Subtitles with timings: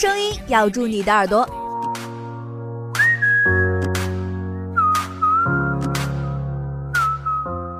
[0.00, 1.46] 声音咬住你的耳朵，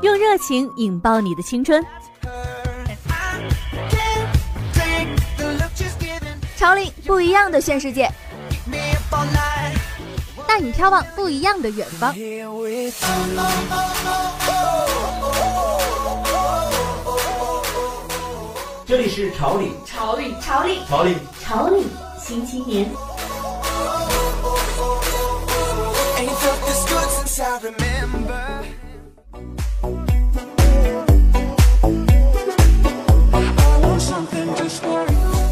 [0.02, 1.82] 用热情引爆你的青春。
[6.58, 8.06] 潮领不一样的炫世界，
[10.46, 12.14] 带你眺望不一样的远方。
[18.84, 21.88] 这里是潮领，潮领，潮领，潮领，潮领
[22.22, 22.86] 新青年。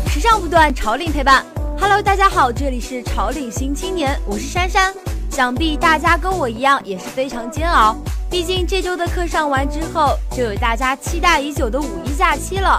[0.07, 1.45] 时尚不断，潮领陪伴。
[1.81, 4.95] Hello，大家好，这里是潮领新青年，我是珊珊。
[5.31, 7.97] 想必大家跟我一样也是非常煎熬，
[8.31, 12.79] 毕竟这周的课上完之后，就有大家期待已久的五一假期了。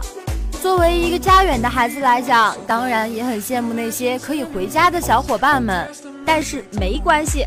[0.62, 5.90] 作为一个家远的孩子来讲，当然也很羡慕那些可以回家的小伙伴们。
[6.26, 7.46] 但是没关系，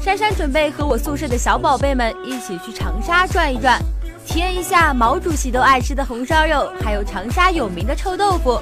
[0.00, 3.80] 珊珊准备和我宿舍的小宝贝们一起去长沙转一转，
[4.24, 8.60] 体验一下毛主席都爱吃的红烧肉，还有长沙有名的臭豆腐。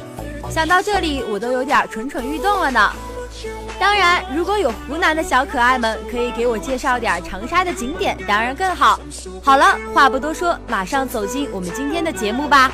[0.49, 2.91] 想到这里，我都有点蠢蠢欲动了呢。
[3.81, 9.01] 当然，如果有湖南的小可爱们，可以给我介绍点长沙的景点，当然更好。
[9.43, 12.71] 好了，话不多说，马上走进我们今天的节目吧。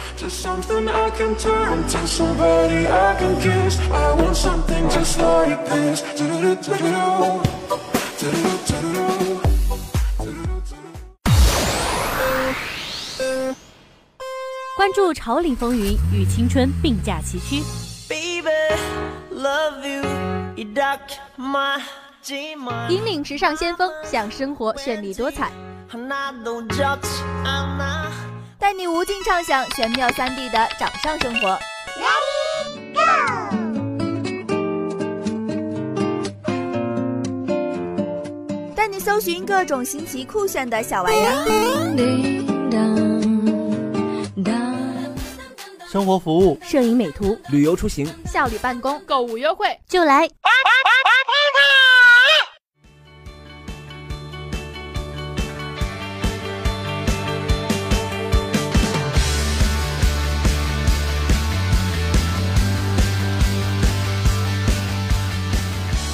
[14.77, 17.63] 关注潮领风云，与青春并驾齐驱。
[22.89, 25.53] 引领时尚先锋，向生活绚丽多彩，
[28.59, 31.59] 带你无尽畅想玄妙三 D 的掌上生活。
[31.99, 33.01] Ready go！
[38.75, 43.16] 带你搜寻各种新奇酷炫的小玩意儿。
[45.97, 50.29] 生活服务、摄影美图、旅游出行、效率办公、购物优惠，就来！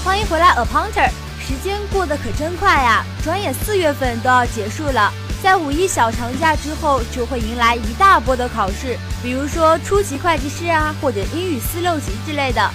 [0.05, 1.11] 欢迎回来，A Punter。
[1.41, 5.13] 时间过得可真快呀，转眼四月份都要结束了。
[5.43, 12.71] 在五一小长假之后，就会迎来一大波的考试，比如说初级会计师啊，或者英语四六级之类的。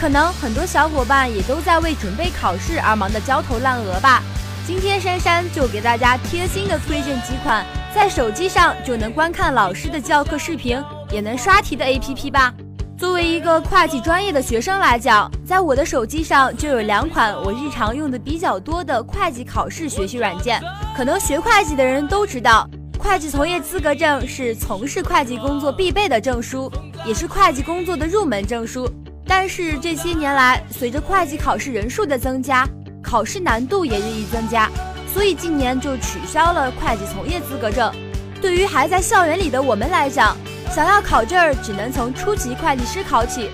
[0.00, 4.22] 可能很多小伙伴也都在为准备考试而忙得焦头烂额吧。
[4.64, 10.80] 今天珊珊就给大家贴心的推荐几款在手机上就能观看老师的教课视频，
[11.10, 12.54] 也能刷题的 APP 吧。
[13.02, 20.62] 作为一个会计专业的学生来讲，在我的手机上就有两款我日常用的比较多的会计考试学习软件。
[20.96, 22.64] 可能学会计的人都知道，
[23.00, 26.70] 会计从业资格证是从事会计工作必备的证书，
[27.04, 28.88] 也是会计工作的入门证书。
[29.26, 32.64] 但是这些年来，随着会计考试人数的增加，
[33.02, 34.70] 考试难度也日益增加，
[35.12, 37.92] 所以近年就取消了会计从业资格证。
[38.40, 40.36] 对于还在校园里的我们来讲，
[40.74, 43.50] 想要考证，只能从初级会计师考起。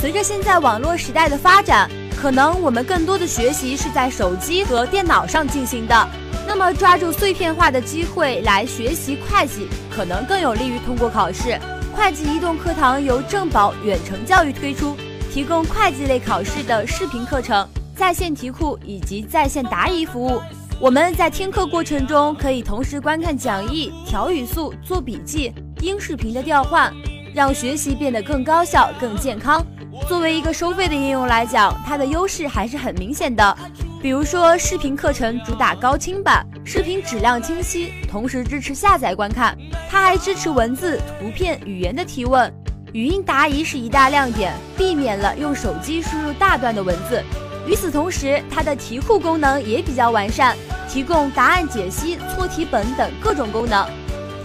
[0.00, 1.88] 随着现在网络时代的发展，
[2.20, 6.08] 可能我们更多的学习是在手机和电脑上进行的。
[6.44, 11.56] 那么，抓住碎片化的机会来学习会计，可能更有利于通过考试。
[11.94, 14.96] 会计移动课堂由正保远程教育推出，
[15.32, 20.40] 提供会计类考试的视频课程、在线题库以及在线答疑服务。
[20.80, 25.52] 我们在听课过程中可以同时观看讲义、调语速、做笔记。
[25.80, 26.92] 音视频的调换，
[27.34, 29.64] 让学习变得更高效、更健康。
[30.08, 33.56] 作为一个收费的应用来讲，它的优势还是很明显的。
[34.00, 39.56] 比如说，视频课程主打高清版，视频质量清晰，同时支持下载观看。
[39.88, 42.52] 它还支持文字、图片、语言的提问，
[42.92, 47.22] 语音答疑是一大亮点，避免了用手机输入大段的文字。
[47.66, 50.56] 与此同时，它的题库功能也比较完善，
[50.88, 53.84] 提供答案解析、错题本等各种功能。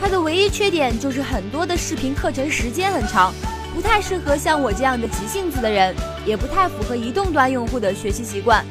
[0.01, 3.31] 它的唯一缺点就是很多的视频课程时间很长，
[3.71, 5.95] 不太适合像我这样的急性子的人，
[6.25, 8.65] 也不太符合移动端用户的学习习惯。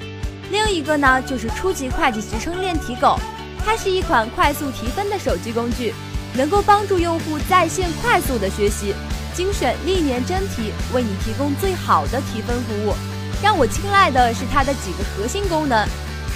[0.50, 3.16] 另一个呢，就是初级会计职称练题狗，
[3.64, 5.94] 它是一款快速提分的手机工具，
[6.34, 8.92] 能够帮助用户在线快速的学习，
[9.32, 12.94] 精选历年真题，为你提供最好的提分服务。
[13.40, 15.88] 让我青睐的是它的几个核心功能。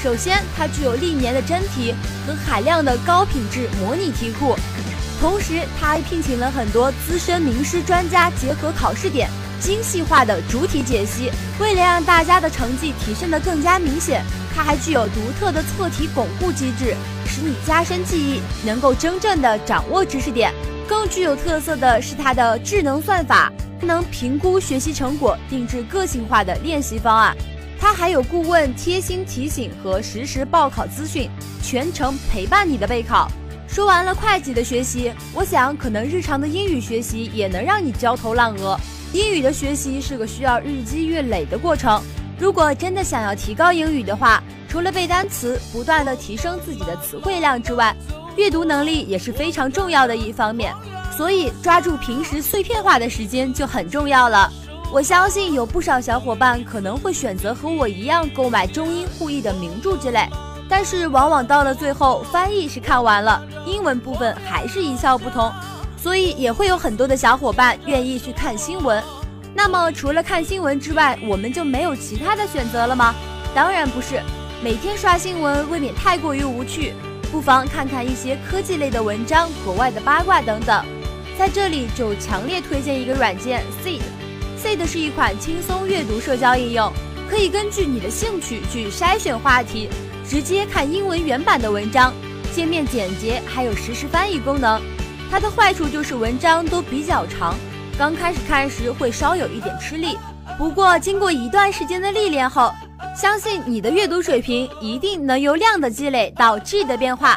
[0.05, 1.95] 首先，它具有历年的真题
[2.27, 4.55] 和海量的高品质模拟题库，
[5.19, 11.31] 同时它还聘请了很多资深名师专家，结合考试点，精细化的主体解析。
[11.59, 14.23] 为了让大家的成绩提升的更加明显，
[14.55, 20.53] 它还具有独特的测题巩固机制，使你加深记忆，能够真正的掌握知识点。
[20.87, 27.35] 更具有特色的是它的智能算法，能评估学习成果，定制个性化的练习方案。
[27.85, 31.29] 它还有顾问贴心提醒和实时报考资讯，
[31.63, 33.31] 全程陪伴你的备考。
[33.69, 38.75] 说完了会计的学习，我想可能日常的英语学习也能让你焦头烂额。
[39.13, 42.03] 英语的学习是个需要日积月累的过程。
[42.39, 47.95] 如果真的想要提高英语的话，除了背单词、不断的提升自己的词汇量之外，
[48.35, 50.73] 阅读能力也是非常重要的一方面。
[51.15, 54.51] 所以抓住平时碎片化的时间就很重要了。
[54.95, 60.29] 我相信有不少小伙伴可能会选择和我一样购买中英互译的名著之类，
[60.69, 65.53] 但是往往到了最后，翻译是看完了，英文部分还是一窍不通，
[66.01, 69.03] 所以也会有很多的小伙伴愿意去看新闻。
[69.53, 73.13] 那么除了看新闻之外，我们就没有其他的选择了吗？
[73.53, 74.23] 当然不是，
[74.63, 76.95] 每天刷新闻未免太过于无趣，
[77.33, 80.87] 不妨看看一些科技类的文章、国外的八卦等等。
[81.37, 83.99] 在这里就强烈推荐一个软件，See。
[84.77, 86.93] 的是一款轻松阅读社交应用，
[87.29, 89.89] 可以根据你的兴趣去筛选话题，
[90.27, 92.13] 直接看英文原版的文章，
[92.55, 94.81] 界面简洁，还有实时翻译功能。
[95.31, 97.55] 它的坏处就是文章都比较长，
[97.99, 100.17] 刚开始看时会稍有一点吃力。
[100.57, 102.73] 不过经过一段时间的历练后，
[103.17, 107.37] 相信你的阅读水平一定能由量的积累到质的变化。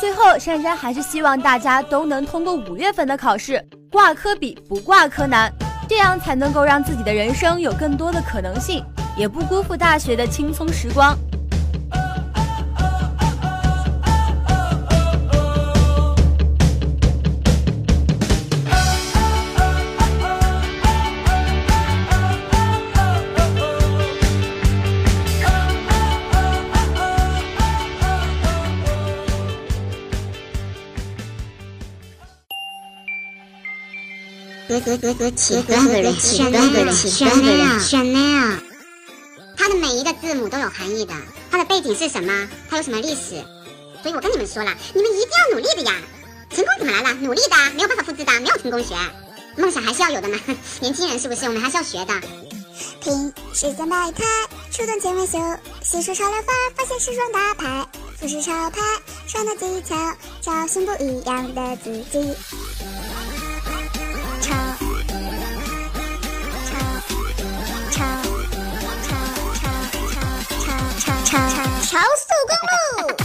[0.00, 5.52] 最后，珊珊还是希望大家都能通过五月份的考试，挂科比不挂科难。
[5.88, 8.84] 这样才能够让自己的人生有更多的可能性，
[9.16, 11.16] 也不辜负大学的轻松时光。
[34.68, 38.58] 格格格格起格格人起格格人 Chanel，
[39.56, 41.14] 它的每一个字母都有含义的，
[41.50, 42.46] 它的背景是什么？
[42.68, 43.42] 它有什么历史？
[44.02, 45.94] 所以我跟你们说了，你们一定要努力的呀！
[46.50, 47.14] 成功怎么来了？
[47.14, 48.94] 努力的，没有办法复制的，没有成功学，
[49.56, 50.38] 梦想还是要有的嘛。
[50.80, 51.46] 年轻人是不是？
[51.46, 52.12] 我们还是要学的。
[53.00, 54.22] 听时间百态，
[54.70, 55.38] 出动健美秀，
[55.82, 57.88] 细数潮流法，发现时装大牌，
[58.20, 58.80] 服饰潮牌，
[59.26, 59.96] 穿搭技巧，
[60.42, 62.34] 找寻不一样的自己。
[71.90, 72.04] 超速
[72.46, 72.54] 公
[73.06, 73.16] 路。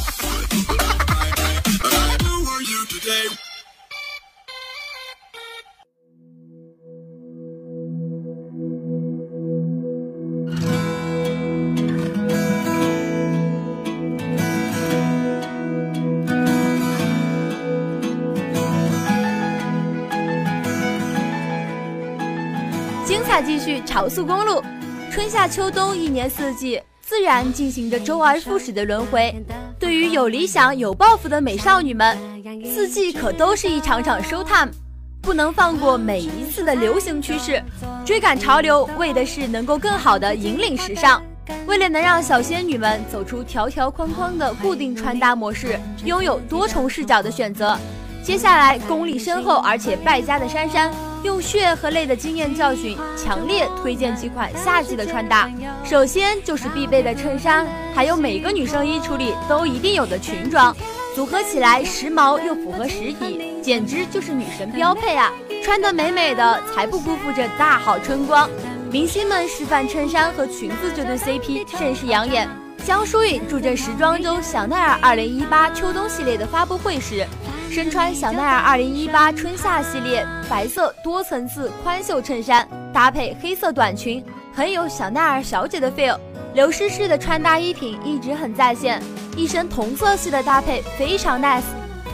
[23.05, 24.63] 精彩继续，超速公路，
[25.11, 26.81] 春夏秋冬，一年四季。
[27.13, 29.31] 自然进行着周而复始的轮回。
[29.77, 32.17] 对于有理想、有抱负的美少女们，
[32.65, 34.71] 四季可都是一场场 show time，
[35.21, 37.61] 不能放过每一次的流行趋势。
[38.03, 41.21] 追赶潮流，为的是能够更好的引领时尚。
[41.67, 47.77] 为了能让小仙女们走出条条框框的固定穿搭模式，拥有多重视角的选择。
[48.23, 50.91] 接下来，功力深厚而且败家的珊珊，
[51.23, 55.49] 用血和泪的经验教训，强烈推荐几款夏季的穿搭。
[55.83, 57.65] 首先就是必备的衬衫，
[57.95, 60.75] 还有每个女生衣橱里都一定有的裙装，
[61.15, 65.31] 组合起来时髦又符合时体，简直就是女神标配啊！
[65.63, 68.49] 穿得美美的，才不辜负这大好春光。
[68.91, 72.49] 明星们示范衬衫和裙子这对 CP 甚是养眼。
[72.85, 77.25] 江疏影助阵时装周香奈儿2018秋冬系列的发布会时。
[77.73, 84.23] 身穿香奈儿二零一八春夏系列白色多层次宽袖衬衫，搭配黑色短裙，
[84.55, 86.15] 很有香奈儿小姐的 feel。
[86.53, 89.01] 刘诗诗的穿搭衣品一直很在线，
[89.35, 91.63] 一身同色系的搭配非常 nice，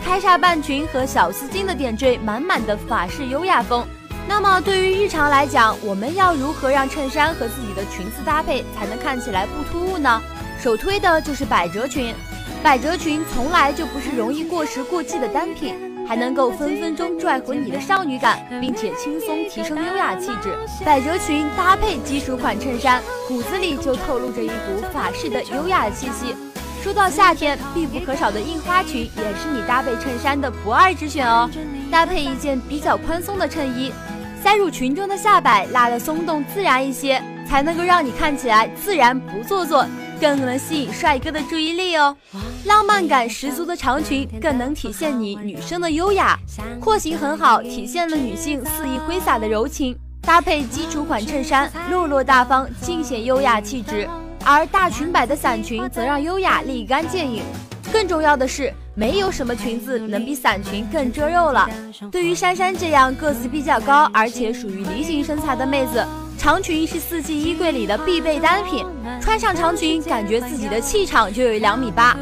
[0.02, 3.86] 开叉半裙和小丝巾的点缀，满满的法式优雅风。
[4.30, 10.22] 那么对于日常来讲，我们要如何让衬衫和自己的裙子搭配才能看起来不突兀呢？
[10.58, 12.16] 首推的就是百褶裙。
[12.62, 15.76] 百褶裙从来就不是容易过时过季的单品，
[16.06, 20.54] 还能够分分钟拽回你的少女感，并且轻松提升优雅气质。
[20.84, 26.36] 百褶裙搭配基础款衬衫，骨子里就透露着一股法式的优雅气息。
[26.84, 31.50] 说到夏天，必不可少的印花裙也是你搭配衬衫的不二之选哦。
[31.90, 33.92] 搭配一件比较宽松的衬衣，
[34.44, 39.86] 塞入裙中的下摆拉得松动自然一些，才能够让你看起来自然不做作，
[40.20, 42.16] 更能吸引帅哥的注意力哦。
[42.66, 46.38] 浪漫感十足的长裙更能体现你女生的优雅，
[46.80, 49.98] 廓形很好，体现了女性肆意挥洒的柔情。
[50.22, 54.06] 搭配基础款衬衫，落落大方，尽显优雅气质；
[54.46, 57.42] 而大裙摆的伞裙则让优雅立竿见影。
[57.92, 61.68] 更重要的是，没有什么裙子能比伞裙更遮肉了。
[62.12, 66.06] 对于珊珊这样个子比较高，而且属于梨形身材的妹子，
[66.40, 68.86] 长裙是四季衣柜里的必备单品。
[69.22, 72.16] 穿上长裙，感觉自己的气场就有两米八。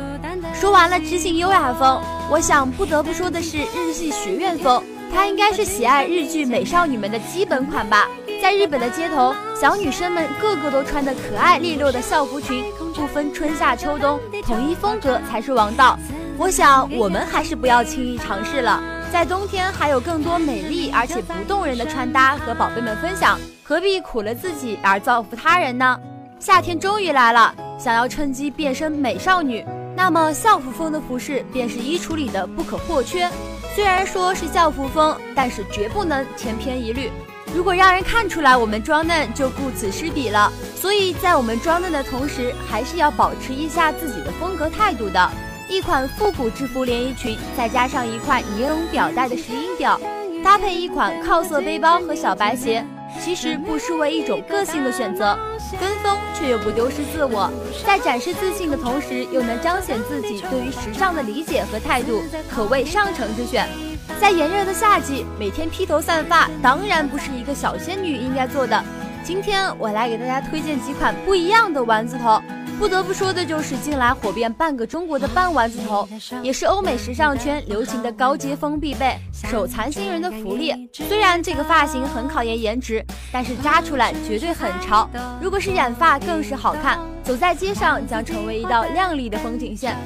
[0.56, 4.84] 说完了知性优雅风，我想不得不说的是日系学院风。
[5.14, 8.08] 它应该是喜爱日剧美少女们的基本款吧。
[8.42, 15.98] 在日本的街头，小女生们个个都穿的可爱利落的校服裙，不分春夏秋冬，统一风格才是王道。
[16.40, 18.82] 我想我们还是不要轻易尝试了。
[19.14, 26.00] 在冬天还有更多美丽而且不动人的穿搭和宝贝们分享，何必苦了自己而造福他人呢？
[26.40, 29.62] 夏天终于来了，想要趁机变身美少女，
[29.94, 33.30] 那么校服风的服饰便是衣橱里的不可或缺。
[33.76, 37.12] 虽然说是校服风，但是绝不能千篇一律。
[37.54, 40.50] 如果让人看出来我们装嫩，就顾此失彼了。
[40.74, 45.30] 所以在我们装嫩的同时，还是要保持一下自己的风格态度的。
[45.68, 50.00] 一款复古制服连衣裙，再加上一块尼龙表带的石英表，
[50.42, 52.86] 搭配一款靠色背包和小白鞋。
[53.20, 55.38] 其实不失为一种个性的选择，
[55.80, 57.52] 跟风却又不丢失自我，
[57.86, 63.68] 在展示自信的同时，又能彰显自己对于时尚的理解和态度，可谓上乘之选。
[64.20, 68.84] 在炎热的夏季，每天披头散发，当然不是一个小仙女应该做的。
[69.24, 72.42] 今天我来给大家推荐几款不一样的丸子头。
[72.78, 76.08] 不得不说的就是近来火遍半个中国的半丸子头，
[76.44, 80.88] 也是欧美时尚圈流行的高阶风必备，手残新人的福利。
[80.94, 85.10] 虽然这个发型很考验颜值，但是扎出来绝对很潮。
[85.42, 89.98] 如果是染发更是好看，走在街上将成为一道亮丽的风景线。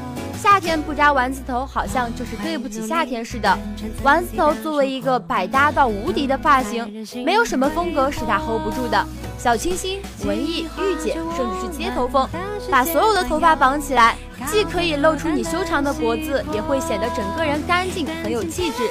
[0.41, 3.59] 夏天不扎丸子头，好像就是对不起夏天似的。
[4.01, 9.05] 丸子头作为一个百搭到无敌的发型，没有什么风格是它 hold 不住的。
[9.37, 12.27] 小清新、文艺、御姐，甚至是街头风，
[12.71, 14.15] 把所有的头发绑起来，
[14.47, 18.89] 既可以露出你修长的脖子，也会显得整个人干净，很有气质。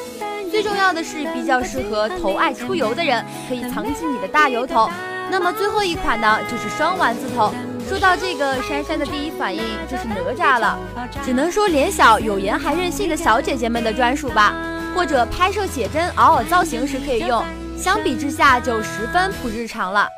[0.52, 4.88] 最重要的是，比较适合头爱出油的人，可以藏起你的大油头。
[5.32, 7.52] 那么最后一款呢，就是双丸子头。
[7.90, 10.78] 说到这个，珊珊的第一反应就是哪吒了，
[11.25, 14.54] 只能说脸小有颜还任性的小姐姐们的专属吧，
[14.94, 17.44] 或者拍摄写真、偶尔造型时可以用。
[17.76, 20.09] 相比之下，就十分不日常了。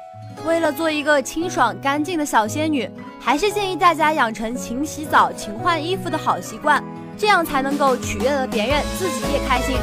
[0.45, 6.85] 为了做一个清爽干净的小仙女，还是建议大家养成勤洗澡、勤换衣服的好习惯，
[7.17, 9.79] 这样才能够取悦了别人，自己也开心。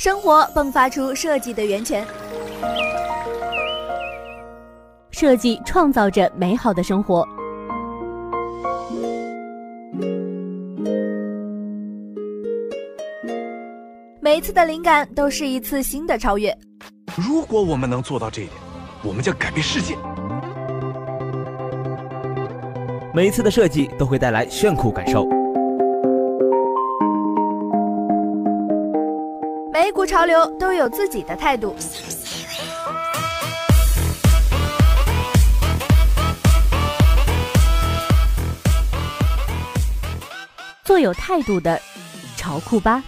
[0.00, 2.06] 生活迸发出设计的源泉，
[5.10, 7.22] 设计创造着美好的生活。
[14.22, 16.56] 每一次的灵感都是一次新的超越。
[17.14, 18.56] 如果我们能做到这一点，
[19.04, 19.94] 我们将改变世界。
[23.12, 25.28] 每一次的设计都会带来炫酷感受。
[29.80, 31.74] 每一股潮流都有自己的态度，
[40.84, 41.80] 做有态度的
[42.36, 43.02] 潮酷吧。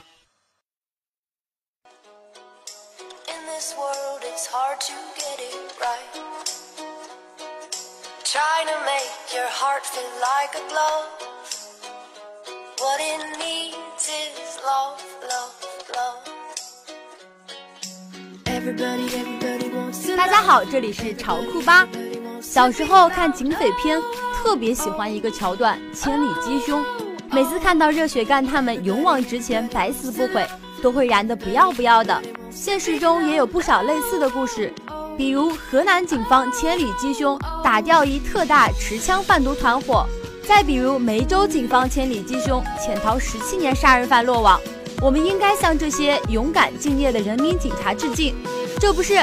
[20.15, 21.89] 大家好，这里是潮酷吧。
[22.41, 23.99] 小时候看警匪片，
[24.35, 26.85] 特别喜欢一个桥段——千里鸡胸。
[27.31, 30.47] 每次看到热血干他们勇往直前、百死不悔，
[30.83, 32.21] 都会燃得不要不要的。
[32.51, 34.71] 现实中也有不少类似的故事，
[35.17, 40.05] 比如河南警方千里鸡胸打掉一特大持枪贩毒团伙；
[40.47, 44.61] 再比如梅州警方千里鸡胸潜逃十七年杀人犯落网。
[45.03, 48.33] 我们应该向这些勇敢敬业的人民警察致敬。
[48.79, 49.15] 这不是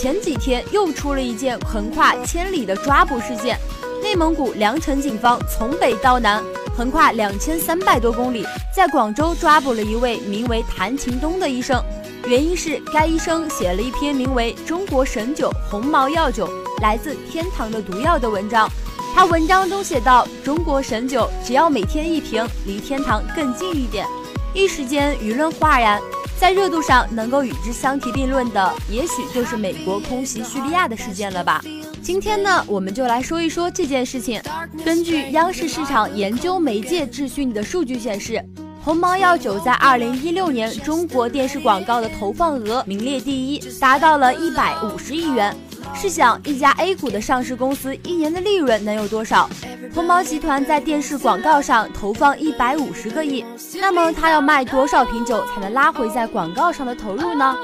[0.00, 3.58] 前几天又出了一件横跨千里的抓捕事件，
[4.00, 6.40] 内蒙古凉城警方从北到南，
[6.76, 11.82] 横跨两千三百多公里，在广州抓捕了一位名为谭秦东的医生。
[12.26, 16.48] 原因是该医生写了一篇名为《中国神酒红毛药酒
[16.80, 18.68] 来自天堂的毒药》的文章。
[19.14, 24.06] 他文章中写道：“中国神酒只要每天一瓶，离天堂更近一点。”
[24.54, 26.00] 一时间舆论哗然。
[26.38, 31.60] 在热度上能够与之相提并论的，也许就是美国空袭叙利亚的事件了吧。
[32.02, 34.40] 今天呢，我们就来说一说这件事情。
[34.84, 38.44] 根据央视市场研究媒介秩序的数据显示。
[38.82, 45.56] 鸿茅药酒在二零一六年中国电视广告的投放额名列第一，达到了一百五十亿元。
[45.92, 49.48] 试想，一家 A 股的上市公司一年的利润能有多少？
[49.94, 53.44] 红毛集团在电视广告上投放一百五十个亿，
[53.80, 57.56] 那么它要卖多少瓶酒才能拉回在广告上的投入呢？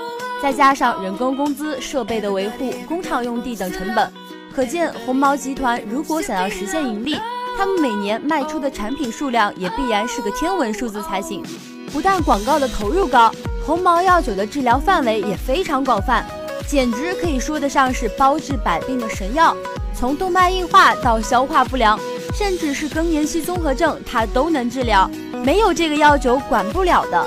[0.42, 4.10] 再加上人工工资、设备的维护、工厂用地等成本，
[4.54, 7.16] 可见红毛集团如果想要实现盈利。
[7.58, 11.44] 他们每年卖出的产品数量也必然是个天文数字才行。
[11.92, 13.30] 不但广告的投入高，
[13.66, 16.24] 红毛药酒的治疗范围也非常广泛，
[16.70, 19.56] 简直可以说得上是包治百病的神药。
[19.92, 21.98] 从动脉硬化到消化不良，
[22.32, 25.10] 甚至是更年期综合症，它都能治疗，
[25.44, 27.26] 没有这个药酒管不了的。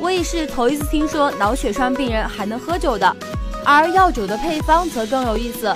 [0.00, 3.16] 我也是头一次听说脑血栓病人还能喝酒的，
[3.64, 5.72] 而药酒的配方则更有意思。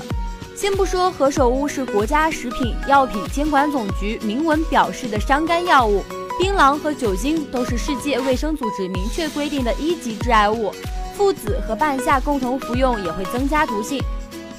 [0.57, 6.03] 先不说何首乌是国家食品药品监管总局明文表示的伤肝药物，
[6.41, 10.75] 槟榔和酒精都是世界卫生组织明确规定的一级致癌物，
[11.17, 14.03] 父子和半夏共同服用也会增加毒性。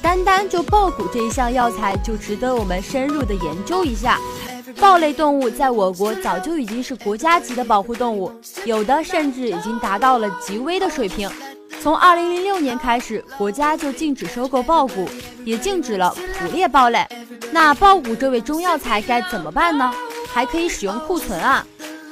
[0.02, 4.18] 单单就豹骨这一项药材就值得我们深入的研究一下。
[4.80, 8.30] 豹类动物在我国早就已经是国家级的保护动物，
[8.64, 11.30] 有的甚至已经达到了极危的水平。
[11.80, 15.08] 从二零零六年开始，国家就禁止收购豹骨，
[15.44, 17.06] 也禁止了捕猎豹类。
[17.52, 19.92] 那豹骨这味中药材该怎么办呢？
[20.32, 21.64] 还可以使用库存啊。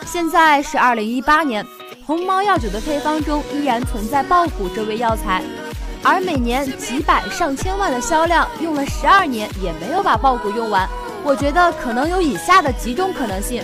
[0.06, 1.64] 现在是二零一八年，
[2.06, 5.42] 红毛药酒的配方中依然存在豹骨这味药材，
[6.02, 10.86] 而每年几百上千万的销量，用了十二年也没有把豹骨用完。
[11.22, 13.62] 我觉得可能有以下的几种可能性：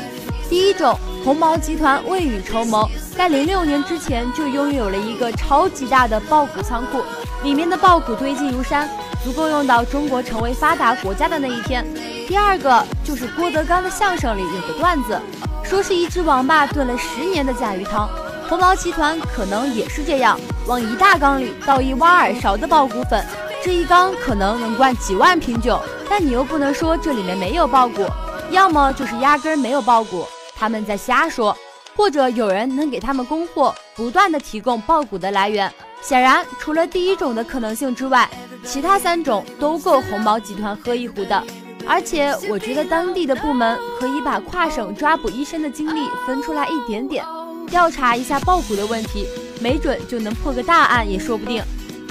[0.48, 2.88] 第一种，红毛集团未雨绸缪。
[3.14, 7.02] 在零六年之前就拥有了一个超级大的豹骨仓库，
[7.42, 8.88] 里面的豹骨堆积如山，
[9.22, 11.86] 足够用到中国成为发达国家的那一天。
[12.26, 15.20] 第二个就是郭德纲的相声里有个段子，
[15.62, 18.08] 说是一只王八炖了十年的甲鱼汤，
[18.50, 20.36] 红毛集团可能也是这样，
[20.66, 23.24] 往一大缸里倒一挖耳勺的爆谷粉，
[23.62, 28.04] 这一缸可能能灌几万瓶酒，但你又不能说这里面没有爆谷，
[28.50, 31.56] 要么就是压根没有爆谷，他们在瞎说。
[31.96, 35.72] 或者有人能给他们供货，不断的提供爆谷的来源。
[36.02, 38.28] 显然，除了第一种的可能性之外，
[38.64, 41.40] 其他三种都够红毛集团喝一壶的。
[41.86, 47.24] 而且，我觉得当地的部门可以把跨省抓捕医生的精力分出来一点点，
[47.70, 49.26] 调查一下爆谷的问题，
[49.60, 51.62] 没准就能破个大案也说不定。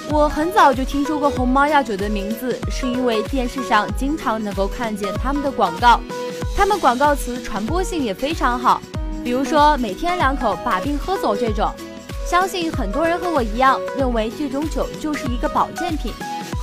[0.09, 5.99] 我很早就听说过红毛药酒的名字，是因为电视上经常能够看见他们的广告，
[6.55, 8.81] 他们广告词传播性也非常好。
[9.23, 11.71] 比如说每天两口把病喝走这种，
[12.25, 16.11] 相信很多人和我一样认为这种酒就是一个保健品，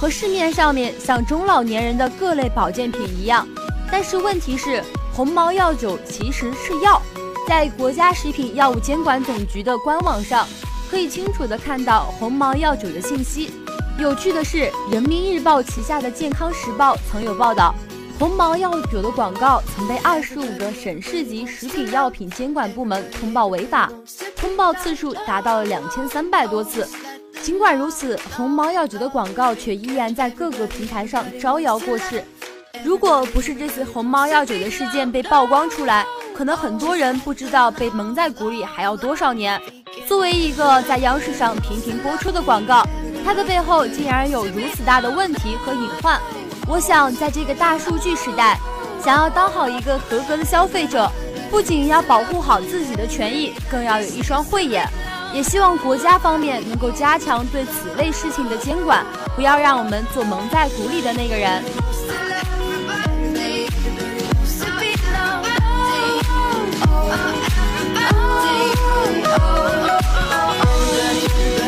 [0.00, 3.46] 和市面上面像中老年人的各类保健品一样。
[3.92, 4.82] 但是问题是，
[5.12, 7.00] 红毛药酒其实是药，
[7.46, 10.44] 在国家食品药物监管总局的官网上
[10.90, 13.52] 可以清楚的看到红毛药酒的信息。
[13.98, 17.72] 有趣的是，人民日报旗下的健康时报曾有报道。
[18.18, 23.92] 红毛药酒的广告曾被二十五个省市级食品药品监管部门通报违法，
[24.34, 26.88] 通报次数达到了两千三百多次。
[27.42, 32.24] 尽管如此，红毛药酒的广告却依然在各个平台上招摇过市。
[32.84, 36.04] 如果不是这次红毛药酒的事件被曝光出来，
[36.36, 39.58] 可能很多人不知道被蒙在鼓里还要多少年。
[40.06, 42.86] 作为一个在央视上频频播出的广告，
[43.24, 46.20] 它的背后竟然有如此大的问题和隐患。
[46.68, 48.58] 我想，在这个大数据时代，
[49.02, 51.10] 想要当好一个合格的消费者，
[51.50, 54.86] 不仅要保护好自己的权益，更要有一双慧眼。
[55.32, 59.02] 也希望国家方面能够加强对此类事情的监管，
[59.34, 61.64] 不要让我们做蒙在鼓里的那个人。
[68.74, 71.65] oh, oh, oh, oh, oh.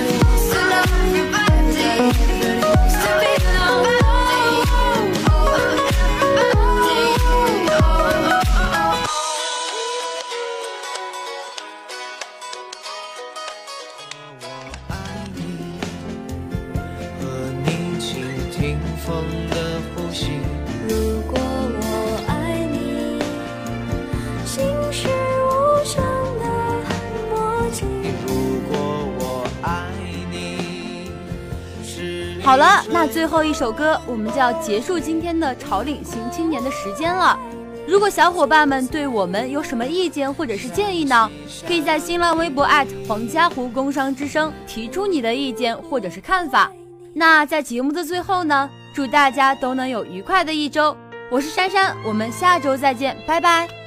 [33.48, 37.38] 一首歌，我们就要结束今天的潮领新青年的时间了。
[37.86, 41.30] 如果小伙伴们对我们有什么意见或者是建议呢？
[41.66, 42.68] 可以在新浪微博
[43.08, 46.70] 黄家湖工商之声提出你的意见或者是看法。
[47.14, 50.94] 那在节目的最后呢，祝大家都能有愉快的一周。
[51.30, 53.77] 我是珊珊，我们下周再见，拜拜。